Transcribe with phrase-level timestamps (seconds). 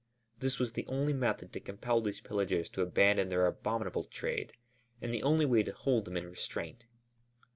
[0.39, 4.51] This was the only method to compel these pillagers to abandon their abominable trade
[4.99, 6.87] and the only way to hold them in restraint.